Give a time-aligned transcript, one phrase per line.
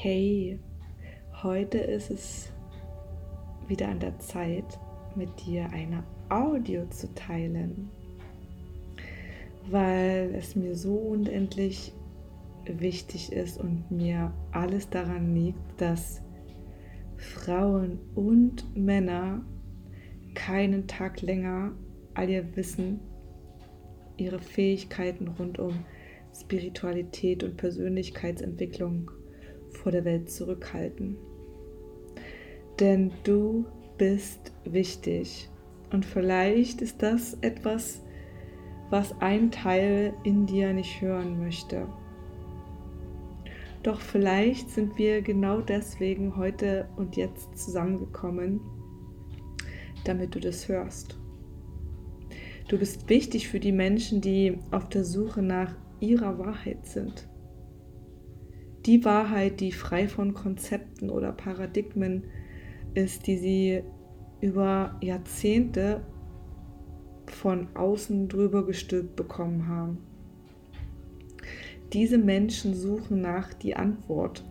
[0.00, 0.60] Hey,
[1.42, 2.52] heute ist es
[3.66, 4.78] wieder an der Zeit,
[5.16, 7.90] mit dir eine Audio zu teilen,
[9.68, 11.92] weil es mir so unendlich
[12.64, 16.22] wichtig ist und mir alles daran liegt, dass
[17.16, 19.44] Frauen und Männer
[20.34, 21.72] keinen Tag länger
[22.14, 23.00] all ihr Wissen,
[24.16, 25.74] ihre Fähigkeiten rund um
[26.32, 29.10] Spiritualität und Persönlichkeitsentwicklung
[29.82, 31.16] vor der Welt zurückhalten.
[32.80, 33.64] Denn du
[33.96, 35.48] bist wichtig
[35.90, 38.02] und vielleicht ist das etwas,
[38.90, 41.86] was ein Teil in dir nicht hören möchte.
[43.82, 48.60] Doch vielleicht sind wir genau deswegen heute und jetzt zusammengekommen,
[50.04, 51.18] damit du das hörst.
[52.68, 57.28] Du bist wichtig für die Menschen, die auf der Suche nach ihrer Wahrheit sind.
[58.88, 62.24] Die Wahrheit, die frei von Konzepten oder Paradigmen
[62.94, 63.82] ist, die sie
[64.40, 66.06] über Jahrzehnte
[67.26, 69.98] von außen drüber gestülpt bekommen haben.
[71.92, 74.42] Diese Menschen suchen nach die Antwort,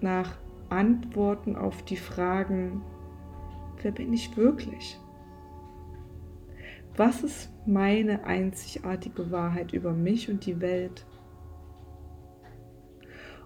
[0.00, 0.38] nach
[0.70, 2.80] Antworten auf die Fragen,
[3.82, 4.98] wer bin ich wirklich?
[6.96, 11.04] Was ist meine einzigartige Wahrheit über mich und die Welt?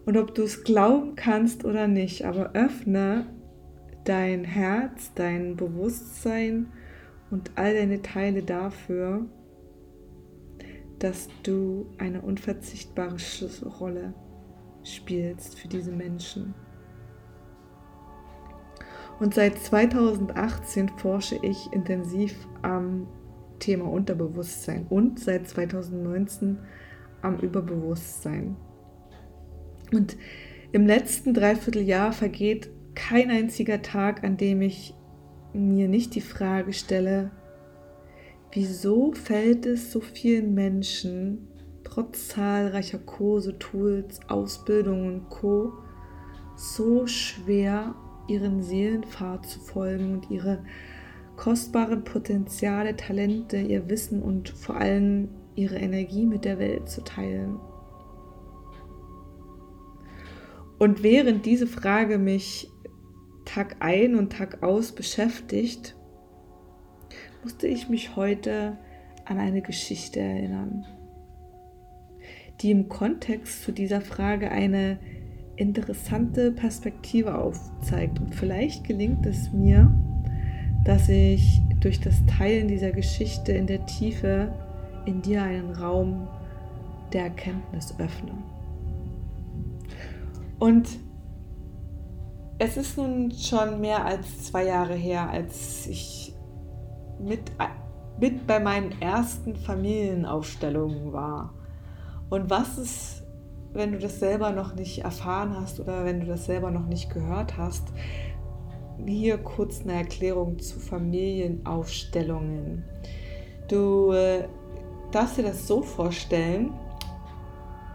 [0.05, 3.27] Und ob du es glauben kannst oder nicht, aber öffne
[4.05, 6.73] dein Herz, dein Bewusstsein
[7.31, 9.27] und all deine Teile dafür,
[10.99, 14.15] dass du eine unverzichtbare Schlüsselrolle
[14.83, 16.55] spielst für diese Menschen.
[19.19, 23.07] Und seit 2018 forsche ich intensiv am
[23.59, 26.59] Thema Unterbewusstsein und seit 2019
[27.21, 28.57] am Überbewusstsein.
[29.93, 30.17] Und
[30.73, 34.95] im letzten Dreivierteljahr vergeht kein einziger Tag, an dem ich
[35.53, 37.31] mir nicht die Frage stelle,
[38.53, 41.49] wieso fällt es so vielen Menschen
[41.83, 45.73] trotz zahlreicher Kurse, Tools, Ausbildungen und Co
[46.57, 47.95] so schwer,
[48.29, 50.63] ihren Seelenpfad zu folgen und ihre
[51.37, 57.59] kostbaren Potenziale, Talente, ihr Wissen und vor allem ihre Energie mit der Welt zu teilen.
[60.81, 62.67] Und während diese Frage mich
[63.45, 65.95] Tag ein und Tag aus beschäftigt,
[67.43, 68.79] musste ich mich heute
[69.27, 70.87] an eine Geschichte erinnern,
[72.63, 74.99] die im Kontext zu dieser Frage eine
[75.57, 78.19] interessante Perspektive aufzeigt.
[78.19, 79.95] Und vielleicht gelingt es mir,
[80.87, 84.51] dass ich durch das Teilen dieser Geschichte in der Tiefe
[85.05, 86.27] in dir einen Raum
[87.13, 88.33] der Erkenntnis öffne.
[90.61, 90.89] Und
[92.59, 96.35] es ist nun schon mehr als zwei Jahre her, als ich
[97.19, 97.51] mit,
[98.21, 101.55] mit bei meinen ersten Familienaufstellungen war.
[102.29, 103.23] Und was ist,
[103.73, 107.09] wenn du das selber noch nicht erfahren hast oder wenn du das selber noch nicht
[107.09, 107.89] gehört hast,
[109.07, 112.85] hier kurz eine Erklärung zu Familienaufstellungen.
[113.69, 114.47] Du äh,
[115.11, 116.75] darfst dir das so vorstellen,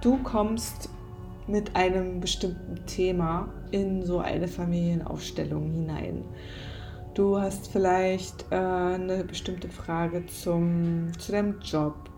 [0.01, 0.89] du kommst
[1.47, 6.23] mit einem bestimmten Thema in so eine Familienaufstellung hinein.
[7.13, 12.09] Du hast vielleicht äh, eine bestimmte Frage zum, zu deinem Job,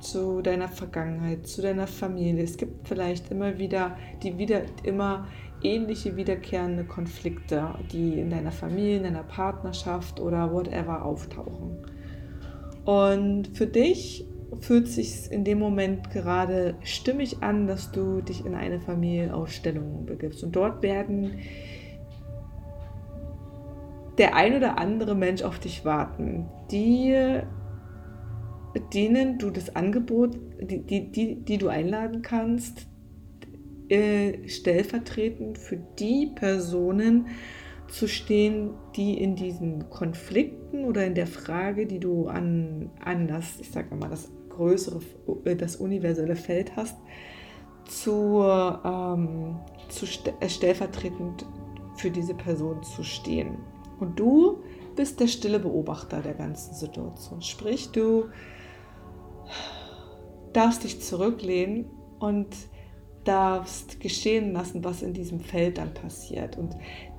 [0.00, 2.44] zu deiner Vergangenheit, zu deiner Familie.
[2.44, 5.26] Es gibt vielleicht immer wieder die wieder immer
[5.62, 11.78] ähnliche wiederkehrende Konflikte, die in deiner Familie, in deiner Partnerschaft oder whatever auftauchen.
[12.84, 14.26] Und für dich
[14.60, 20.42] fühlt sich in dem Moment gerade stimmig an, dass du dich in eine Familienausstellung begibst.
[20.42, 21.38] Und dort werden
[24.18, 27.42] der ein oder andere Mensch auf dich warten, die
[28.92, 32.86] denen du das Angebot, die, die, die, die du einladen kannst,
[33.88, 37.28] äh, stellvertretend für die Personen
[37.88, 43.60] zu stehen, die in diesen Konflikten oder in der Frage, die du an, an das,
[43.60, 45.00] ich sage mal, das größere,
[45.44, 46.96] äh, das universelle Feld hast,
[47.86, 50.06] zu, ähm, zu
[50.40, 51.46] äh, stellvertretend
[51.96, 53.58] für diese Person zu stehen.
[54.00, 54.62] Und du
[54.96, 57.42] bist der stille Beobachter der ganzen Situation.
[57.42, 58.26] Sprich, du
[60.52, 61.86] darfst dich zurücklehnen
[62.18, 62.48] und
[63.24, 66.56] darfst geschehen lassen, was in diesem Feld dann passiert.
[66.56, 66.76] Und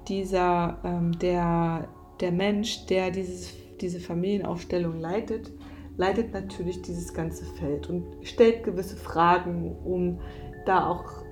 [0.07, 1.87] dieser, ähm, der,
[2.19, 5.51] der Mensch, der dieses, diese Familienaufstellung leitet,
[5.97, 10.19] leitet natürlich dieses ganze Feld und stellt gewisse Fragen, um
[10.65, 11.23] da auch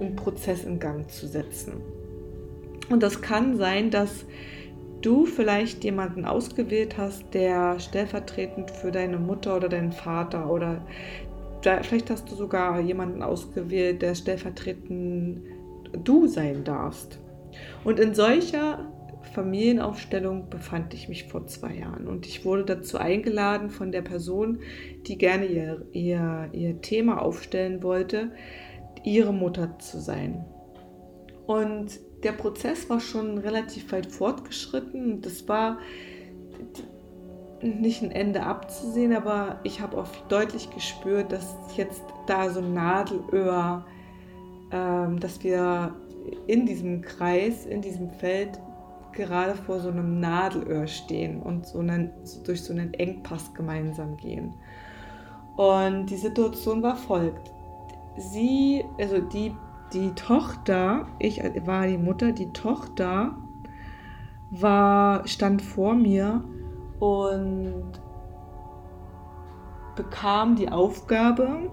[0.00, 1.74] einen Prozess in Gang zu setzen.
[2.90, 4.26] Und das kann sein, dass
[5.02, 10.84] du vielleicht jemanden ausgewählt hast, der stellvertretend für deine Mutter oder deinen Vater oder
[11.82, 15.42] vielleicht hast du sogar jemanden ausgewählt, der stellvertretend
[16.04, 17.18] du sein darfst.
[17.84, 18.92] Und in solcher
[19.34, 24.60] Familienaufstellung befand ich mich vor zwei Jahren und ich wurde dazu eingeladen von der Person,
[25.06, 28.32] die gerne ihr, ihr, ihr Thema aufstellen wollte,
[29.04, 30.44] ihre Mutter zu sein.
[31.46, 35.78] Und der Prozess war schon relativ weit fortgeschritten es war
[37.62, 42.74] nicht ein Ende abzusehen, aber ich habe auch deutlich gespürt, dass jetzt da so ein
[42.74, 43.86] Nadelöhr,
[44.72, 45.94] ähm, dass wir
[46.46, 48.60] in diesem Kreis, in diesem Feld
[49.16, 52.10] gerade vor so einem Nadelöhr stehen und so einen,
[52.44, 54.54] durch so einen Engpass gemeinsam gehen.
[55.56, 57.50] Und die Situation war folgt.
[58.16, 59.52] Sie, also die
[59.92, 63.36] die Tochter, ich war die Mutter, die Tochter
[64.50, 66.44] war, stand vor mir
[66.98, 67.92] und
[69.94, 71.70] bekam die Aufgabe,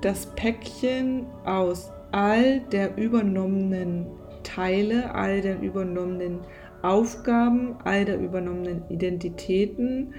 [0.00, 4.06] das Päckchen aus all der übernommenen
[4.42, 6.40] Teile, all der übernommenen
[6.82, 10.14] Aufgaben, all der übernommenen Identitäten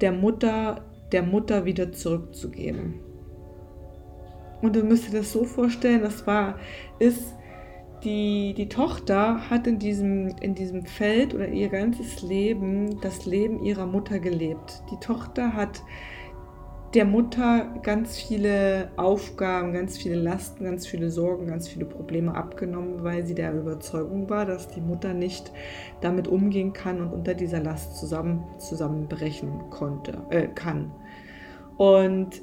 [0.00, 3.00] der Mutter, der Mutter wieder zurückzugeben.
[4.62, 6.58] Und du müsst dir das so vorstellen, das war,
[6.98, 7.34] ist,
[8.04, 13.62] die, die Tochter hat in diesem, in diesem Feld oder ihr ganzes Leben das Leben
[13.64, 14.82] ihrer Mutter gelebt.
[14.90, 15.82] Die Tochter hat
[16.94, 23.04] der Mutter ganz viele Aufgaben, ganz viele Lasten, ganz viele Sorgen, ganz viele Probleme abgenommen,
[23.04, 25.52] weil sie der Überzeugung war, dass die Mutter nicht
[26.00, 30.90] damit umgehen kann und unter dieser Last zusammen, zusammenbrechen konnte, äh, kann.
[31.76, 32.40] Und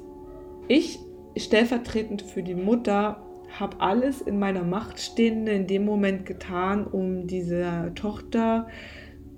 [0.68, 1.00] ich
[1.36, 3.22] stellvertretend für die Mutter
[3.58, 8.68] habe alles in meiner Macht Stehende in dem Moment getan, um dieser Tochter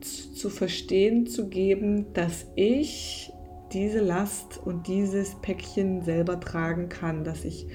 [0.00, 3.32] zu, zu verstehen zu geben, dass ich
[3.72, 7.66] diese Last und dieses Päckchen selber tragen kann, dass ich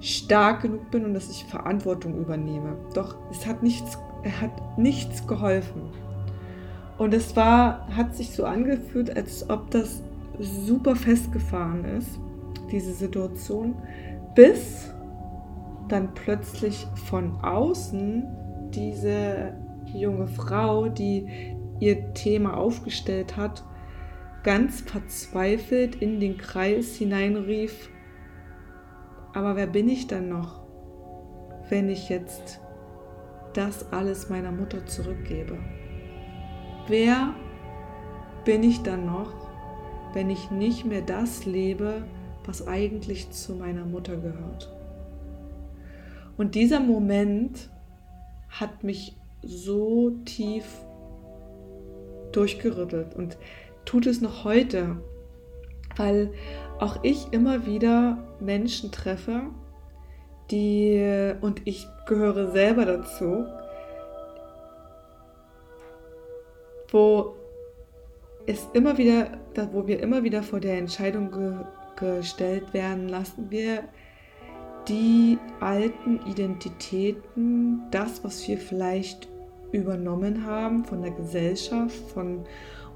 [0.00, 2.76] stark genug bin und dass ich Verantwortung übernehme.
[2.94, 3.98] Doch es hat nichts,
[4.40, 5.90] hat nichts geholfen.
[6.98, 10.02] Und es war, hat sich so angefühlt, als ob das
[10.38, 12.18] super festgefahren ist
[12.70, 13.74] diese Situation,
[14.34, 14.90] bis
[15.88, 18.24] dann plötzlich von außen
[18.72, 19.54] diese
[19.92, 21.26] junge Frau, die
[21.80, 23.64] ihr Thema aufgestellt hat,
[24.42, 27.90] ganz verzweifelt in den Kreis hineinrief,
[29.32, 30.62] aber wer bin ich dann noch,
[31.68, 32.60] wenn ich jetzt
[33.54, 35.58] das alles meiner Mutter zurückgebe?
[36.88, 37.34] Wer
[38.44, 39.50] bin ich dann noch,
[40.14, 42.02] wenn ich nicht mehr das lebe,
[42.44, 44.72] was eigentlich zu meiner Mutter gehört.
[46.36, 47.70] Und dieser Moment
[48.48, 50.64] hat mich so tief
[52.32, 53.36] durchgerüttelt und
[53.84, 54.96] tut es noch heute,
[55.96, 56.32] weil
[56.78, 59.42] auch ich immer wieder Menschen treffe,
[60.50, 63.44] die, und ich gehöre selber dazu,
[66.90, 67.36] wo
[68.46, 69.38] es immer wieder,
[69.72, 71.30] wo wir immer wieder vor der Entscheidung
[71.96, 73.84] gestellt werden, lassen wir
[74.88, 79.28] die alten Identitäten, das, was wir vielleicht
[79.72, 82.44] übernommen haben von der Gesellschaft, von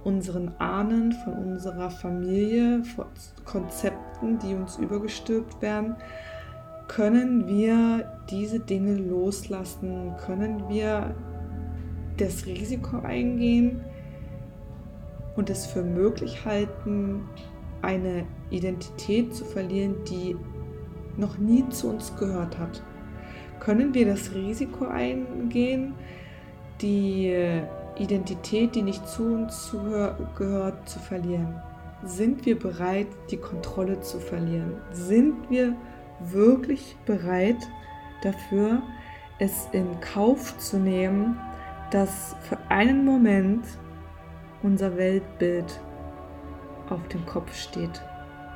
[0.04, 3.06] unseren Ahnen, von unserer Familie, von
[3.44, 5.96] Konzepten, die uns übergestülpt werden,
[6.88, 11.14] können wir diese Dinge loslassen, können wir
[12.18, 13.80] das Risiko eingehen
[15.37, 17.23] und es für möglich halten,
[17.82, 20.37] eine Identität zu verlieren, die
[21.16, 22.82] noch nie zu uns gehört hat?
[23.61, 25.94] Können wir das Risiko eingehen,
[26.80, 27.32] die
[27.96, 29.74] Identität, die nicht zu uns
[30.36, 31.60] gehört, zu verlieren?
[32.04, 34.76] Sind wir bereit, die Kontrolle zu verlieren?
[34.92, 35.74] Sind wir
[36.20, 37.68] wirklich bereit
[38.22, 38.82] dafür,
[39.38, 41.38] es in Kauf zu nehmen,
[41.90, 43.64] dass für einen Moment
[44.62, 45.80] unser Weltbild
[46.88, 48.02] auf dem Kopf steht.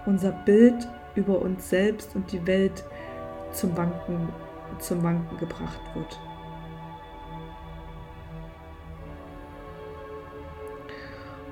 [0.06, 2.84] Unser Bild über uns selbst und die Welt
[3.52, 4.28] zum Wanken,
[4.78, 6.18] zum Wanken gebracht wird.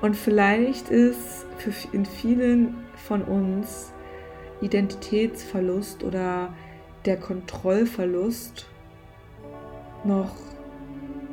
[0.01, 2.75] Und vielleicht ist für in vielen
[3.07, 3.91] von uns
[4.61, 6.53] Identitätsverlust oder
[7.05, 8.67] der Kontrollverlust
[10.03, 10.35] noch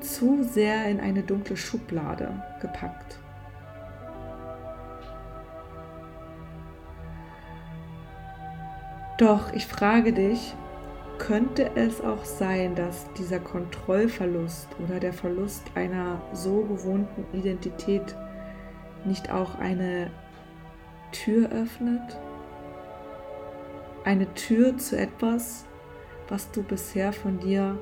[0.01, 3.19] zu sehr in eine dunkle Schublade gepackt.
[9.19, 10.55] Doch ich frage dich,
[11.19, 18.17] könnte es auch sein, dass dieser Kontrollverlust oder der Verlust einer so gewohnten Identität
[19.05, 20.11] nicht auch eine
[21.13, 22.19] Tür öffnet?
[24.05, 25.65] Eine Tür zu etwas,
[26.29, 27.79] was du bisher von dir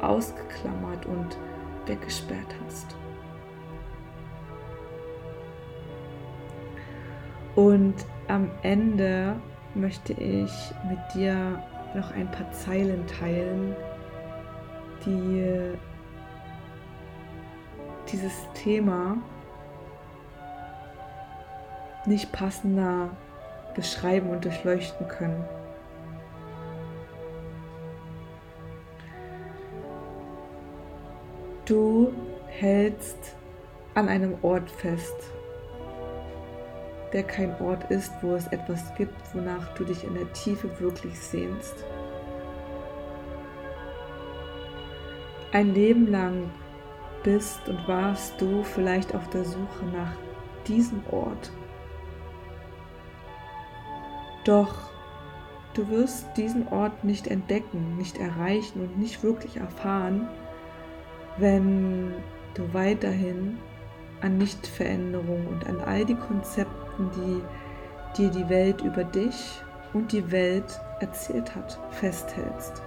[0.00, 1.36] ausgeklammert und
[1.86, 2.96] weggesperrt hast.
[7.54, 7.94] Und
[8.28, 9.36] am Ende
[9.74, 10.52] möchte ich
[10.88, 11.62] mit dir
[11.94, 13.76] noch ein paar Zeilen teilen,
[15.04, 15.76] die
[18.10, 19.16] dieses Thema
[22.06, 23.10] nicht passender
[23.74, 25.44] beschreiben und durchleuchten können.
[31.64, 32.12] Du
[32.48, 33.36] hältst
[33.94, 35.14] an einem Ort fest,
[37.12, 41.18] der kein Ort ist, wo es etwas gibt, wonach du dich in der Tiefe wirklich
[41.18, 41.84] sehnst.
[45.52, 46.50] Ein Leben lang
[47.22, 50.12] bist und warst du vielleicht auf der Suche nach
[50.66, 51.52] diesem Ort.
[54.44, 54.74] Doch
[55.74, 60.28] du wirst diesen Ort nicht entdecken, nicht erreichen und nicht wirklich erfahren,
[61.38, 62.12] wenn
[62.54, 63.58] du weiterhin
[64.20, 67.42] an Nichtveränderung und an all die Konzepten, die
[68.16, 69.62] dir die Welt über dich
[69.94, 72.82] und die Welt erzählt hat, festhältst.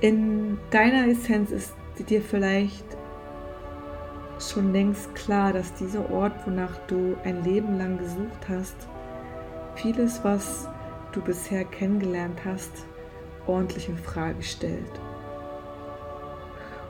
[0.00, 1.74] In deiner Essenz ist
[2.08, 2.84] dir vielleicht
[4.38, 8.88] schon längst klar, dass dieser Ort, wonach du ein Leben lang gesucht hast,
[9.80, 10.68] vieles, was
[11.12, 12.70] du bisher kennengelernt hast,
[13.46, 15.00] ordentlich in Frage stellt.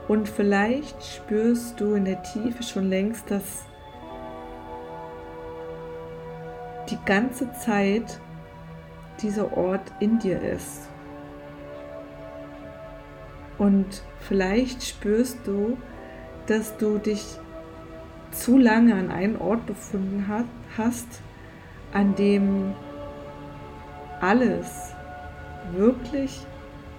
[0.07, 3.65] Und vielleicht spürst du in der Tiefe schon längst, dass
[6.89, 8.19] die ganze Zeit
[9.21, 10.89] dieser Ort in dir ist.
[13.57, 15.77] Und vielleicht spürst du,
[16.47, 17.23] dass du dich
[18.31, 20.25] zu lange an einen Ort befunden
[20.77, 21.21] hast,
[21.93, 22.73] an dem
[24.19, 24.93] alles,
[25.71, 26.45] wirklich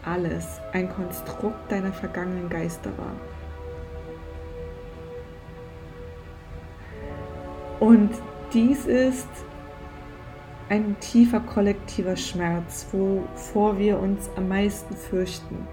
[0.05, 3.15] alles ein Konstrukt deiner vergangenen Geister war.
[7.81, 8.11] Und
[8.53, 9.29] dies ist
[10.69, 15.67] ein tiefer kollektiver Schmerz, wovor wir uns am meisten fürchten.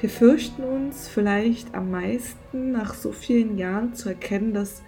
[0.00, 4.82] Wir fürchten uns vielleicht am meisten nach so vielen Jahren zu erkennen, dass,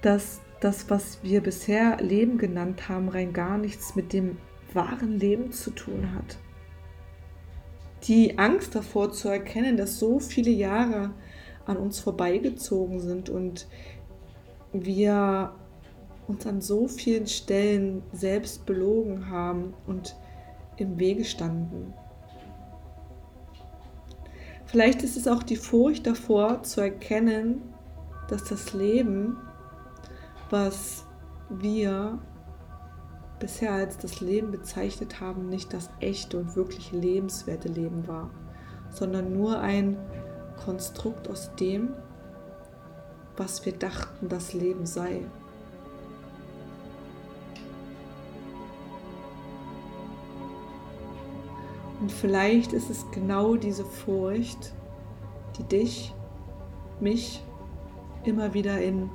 [0.00, 4.38] dass das, was wir bisher Leben genannt haben, rein gar nichts mit dem
[4.72, 6.38] wahren Leben zu tun hat.
[8.04, 11.10] Die Angst davor zu erkennen, dass so viele Jahre
[11.64, 13.66] an uns vorbeigezogen sind und
[14.72, 15.52] wir
[16.28, 20.16] uns an so vielen Stellen selbst belogen haben und
[20.76, 21.94] im Wege standen.
[24.66, 27.62] Vielleicht ist es auch die Furcht davor zu erkennen,
[28.28, 29.38] dass das Leben,
[30.50, 31.04] was
[31.48, 32.18] wir
[33.38, 38.30] bisher als das Leben bezeichnet haben, nicht das echte und wirklich lebenswerte Leben war,
[38.90, 39.96] sondern nur ein
[40.64, 41.90] Konstrukt aus dem,
[43.36, 45.22] was wir dachten, das Leben sei.
[52.00, 54.72] Und vielleicht ist es genau diese Furcht,
[55.58, 56.14] die dich,
[57.00, 57.42] mich
[58.24, 59.10] immer wieder in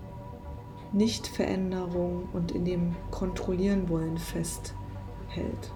[0.94, 5.72] Nichtveränderung und in dem Kontrollieren wollen festhält.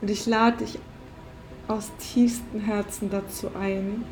[0.00, 0.80] Und ich lade dich
[1.68, 4.04] aus tiefstem Herzen dazu ein,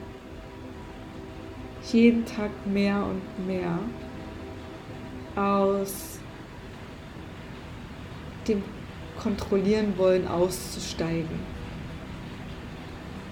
[1.93, 3.79] jeden Tag mehr und mehr
[5.35, 6.19] aus
[8.47, 8.63] dem
[9.19, 11.41] Kontrollieren wollen auszusteigen.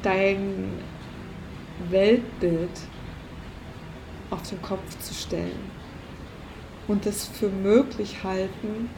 [0.03, 0.73] Dein
[1.89, 2.71] Weltbild
[4.31, 5.71] auf den Kopf zu stellen
[6.87, 8.91] und es für möglich halten,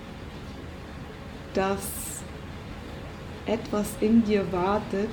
[1.54, 2.22] dass
[3.46, 5.10] etwas in dir wartet,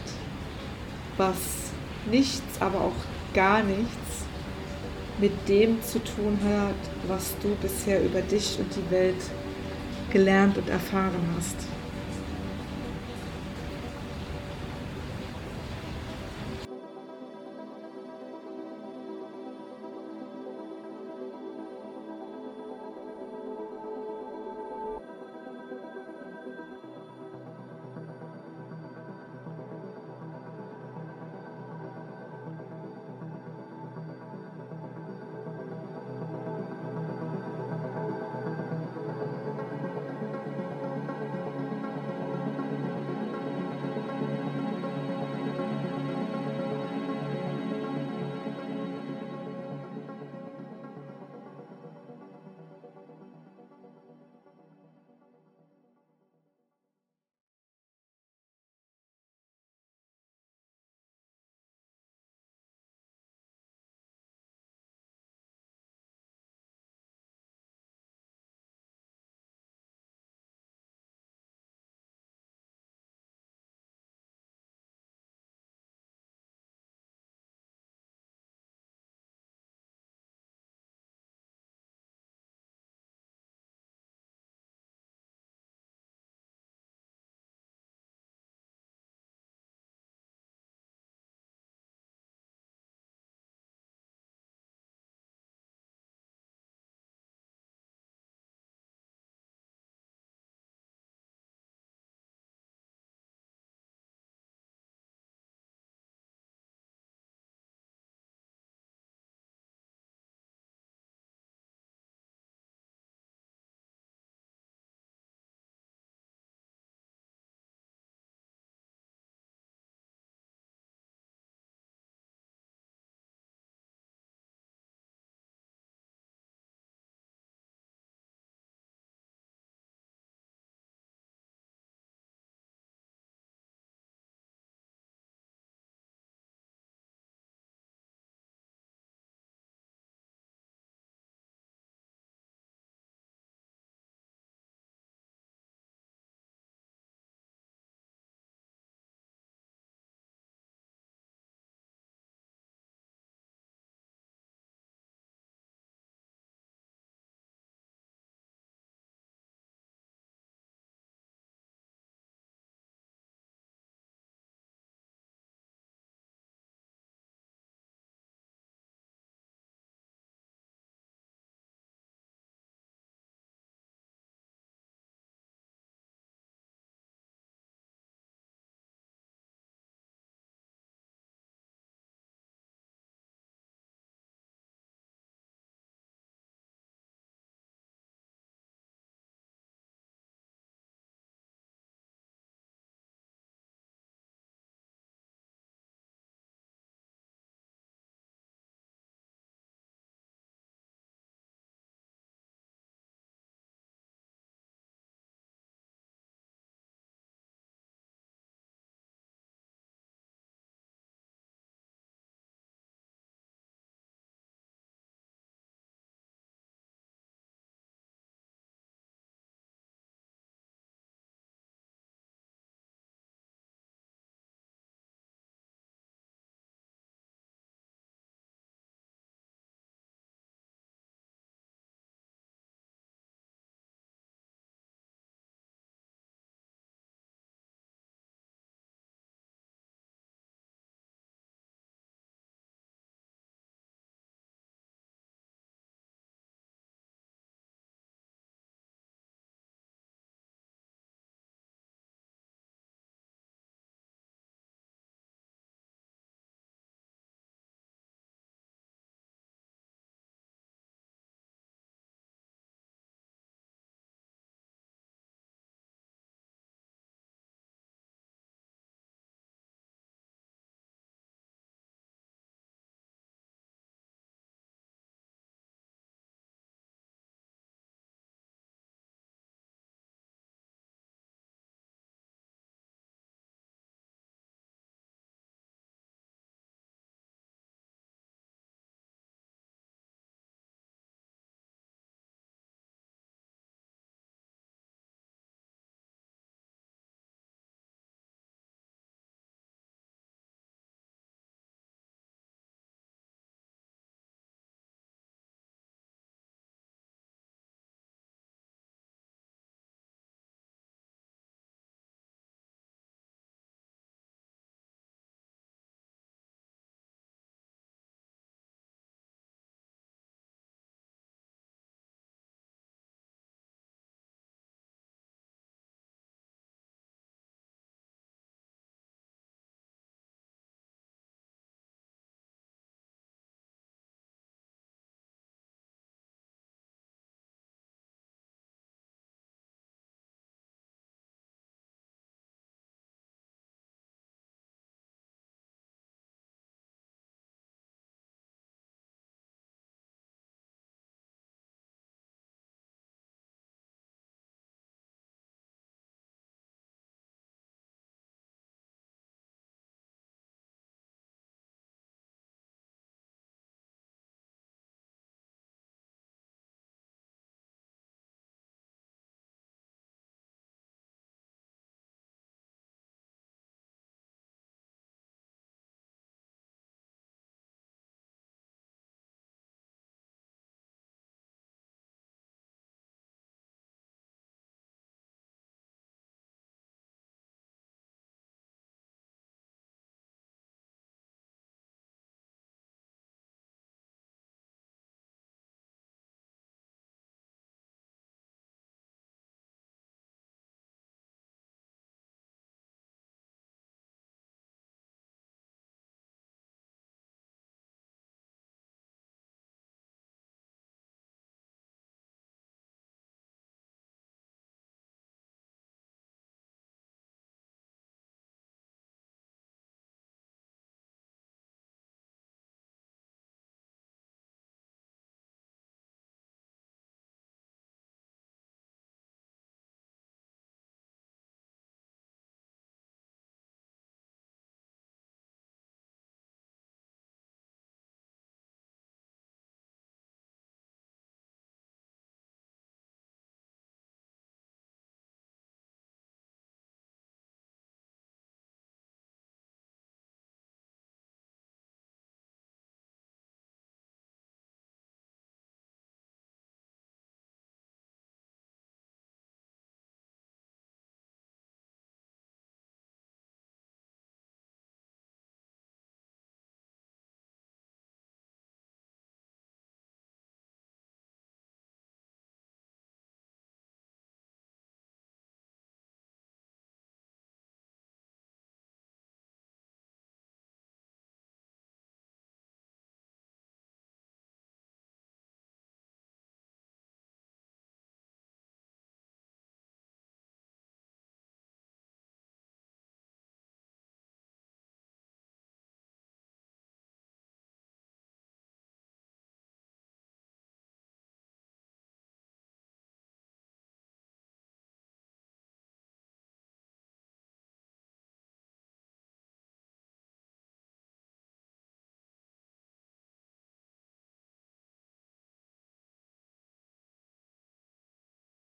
[1.17, 1.71] was
[2.09, 4.25] nichts, aber auch gar nichts
[5.19, 6.75] mit dem zu tun hat,
[7.07, 9.15] was du bisher über dich und die Welt
[10.11, 11.76] gelernt und erfahren hast.